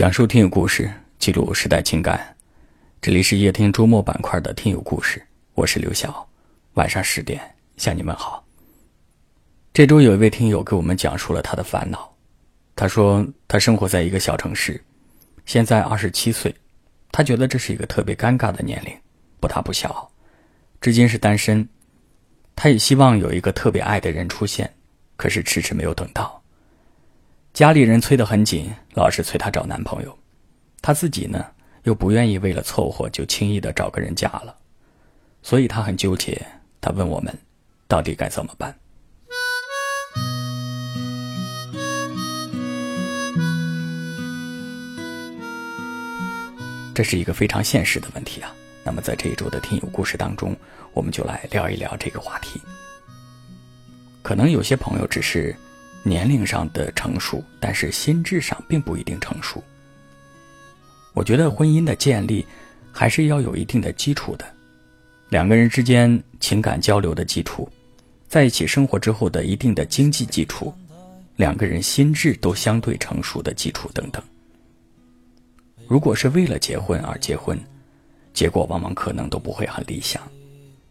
[0.00, 2.34] 讲述听友故事，记录时代情感。
[3.02, 6.26] 这里是夜听周末板块的听友故事，我是刘晓。
[6.72, 7.38] 晚上十点
[7.76, 8.42] 向你们好。
[9.74, 12.10] 这周有一位听友给我们讲述了他的烦恼。
[12.74, 14.82] 他说他生活在一个小城市，
[15.44, 16.54] 现在二十七岁，
[17.12, 18.96] 他觉得这是一个特别尴尬的年龄，
[19.38, 20.10] 不大不小，
[20.80, 21.68] 至今是单身。
[22.56, 24.72] 他也希望有一个特别爱的人出现，
[25.18, 26.39] 可是迟迟没有等到。
[27.52, 30.18] 家里人催得很紧，老是催她找男朋友，
[30.80, 31.44] 她自己呢
[31.82, 34.56] 又不愿意为了凑合就轻易的找个人嫁了，
[35.42, 36.40] 所以她很纠结。
[36.80, 37.36] 她问我们，
[37.88, 38.74] 到底该怎么办？
[46.94, 48.54] 这是一个非常现实的问题啊。
[48.84, 50.56] 那么在这一周的听友故事当中，
[50.92, 52.60] 我们就来聊一聊这个话题。
[54.22, 55.54] 可能有些朋友只是。
[56.02, 59.62] 年龄上的成熟，但是心智上并不一定成熟。
[61.12, 62.46] 我觉得婚姻的建立
[62.92, 64.44] 还是要有一定的基础的，
[65.28, 67.68] 两个人之间情感交流的基础，
[68.28, 70.72] 在一起生活之后的一定的经济基础，
[71.36, 74.22] 两个人心智都相对成熟的基础等等。
[75.86, 77.58] 如果是为了结婚而结婚，
[78.32, 80.22] 结果往往可能都不会很理想。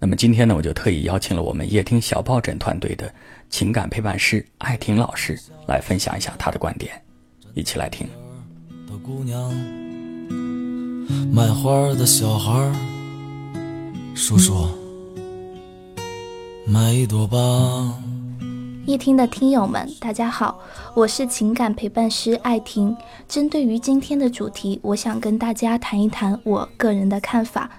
[0.02, 3.14] 那么今天呢，我就特意邀请了我们夜听小抱枕团队的
[3.50, 6.94] 情感陪伴师艾婷老师来分享一下她的观点，
[7.53, 8.08] 一起来听。
[8.88, 9.53] 的姑娘，
[11.33, 12.73] 卖花的小孩，
[14.16, 14.70] 叔叔，
[16.66, 17.38] 买一朵吧。
[18.86, 20.58] 夜听的听友们，大家好，
[20.95, 22.95] 我是情感陪伴师艾婷。
[23.27, 27.70] 针对于今天的主题，我想跟大家谈一谈我个人的看法。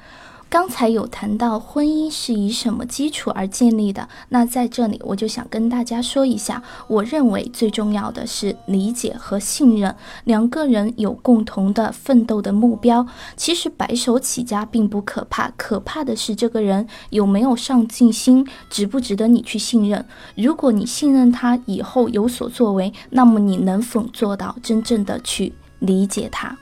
[0.51, 13.07] 刚才有谈到婚姻是以什么基础而建立的，那在这里我就想跟大家说一下，我认为最重要的是理解和信任，两个人有共同的奋斗的目标。
[13.37, 20.05] 其实白手起家并不可怕，可怕的是这个人有没有上进心，值不值得你去信任。
[20.35, 26.59] 如果你信任他以后有所作为，那么你能否做到真正的去理解他？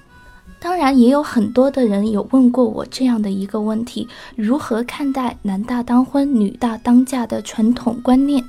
[0.60, 8.44] 当然，也有很多的人有问过我这样的一个问题：如何看待男大当婚、女大当嫁的传统观念？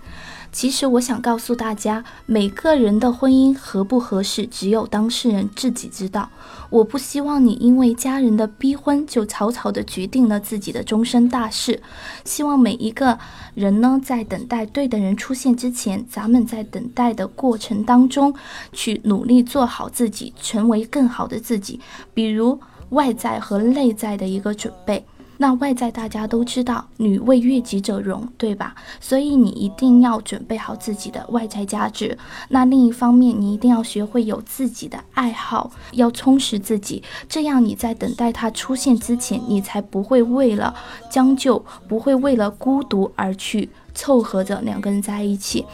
[0.51, 6.27] 其实我想告诉大家，每个人的婚姻合不合适，只有当事人自己知道。
[6.69, 11.81] 我不希望你因为家人的逼婚，就草草的决定了自己的终身大事。
[12.25, 13.17] 希望每一个
[13.53, 18.33] 人呢，在等待对的人出现之前，咱们在等待的过程当中，
[18.73, 21.79] 去努力做好自己，成为更好的自己。
[22.13, 25.05] 比如外在和内在的一个准备。
[25.41, 28.75] 那外在大家都知道，女为悦己者容，对吧？
[28.99, 32.17] 所以你一定要准备好自己的外在价值。
[32.49, 40.75] 那另一方面，你一定要学会有自己的爱好，要充实自己，这样你在等待他出现之前，你才不会为了
[41.09, 45.65] 将就，不会为了孤独而去凑合着两个人在一起。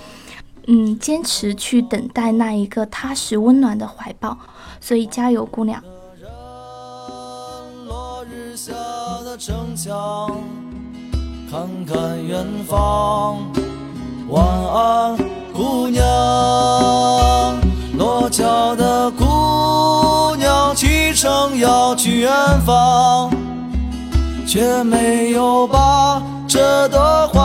[0.68, 4.38] 嗯，坚持去等待那一个踏实温暖的怀抱。
[4.80, 5.84] 所以加油，姑娘！
[8.56, 8.72] 下
[9.26, 10.32] 的城墙，
[11.52, 13.38] 看看远方。
[14.30, 15.18] 晚安，
[15.54, 16.02] 姑娘。
[17.98, 22.32] 落脚的姑娘启程要去远
[22.66, 23.30] 方，
[24.48, 27.45] 却没有把这朵花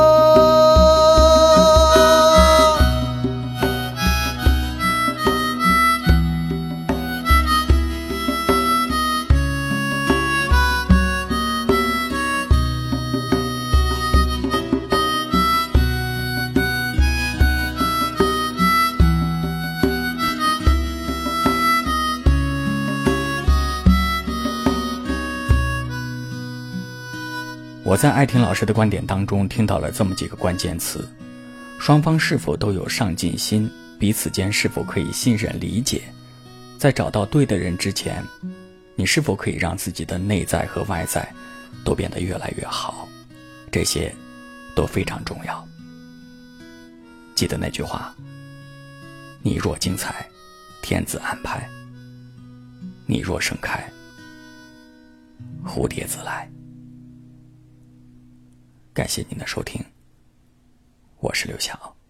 [27.83, 31.03] 我在艾婷老师的观点当中听到了这么几个关键词：
[31.79, 33.69] 双方是否都有上进心，
[33.99, 36.03] 彼此间是否可以信任理解，
[36.77, 38.23] 在找到对的人之前，
[38.95, 41.27] 你是否可以让自己的内在和外在
[41.83, 43.09] 都变得越来越好？
[43.71, 44.13] 这些
[44.75, 45.67] 都非常重要。
[47.33, 48.15] 记得那句话
[49.41, 50.23] ：“你若精彩，
[50.83, 51.59] 天自安排；
[53.07, 53.83] 你若盛开，
[55.65, 56.47] 蝴蝶自来。”
[58.93, 59.81] 感谢您的收听。
[61.19, 62.00] 我是刘晓。